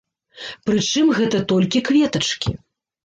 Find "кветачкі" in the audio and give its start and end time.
1.91-2.51